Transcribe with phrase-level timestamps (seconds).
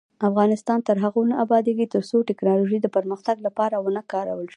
[0.29, 4.49] افغانستان تر هغو نه ابادیږي، ترڅو ټیکنالوژي د پرمختګ لپاره ونه کارول شي.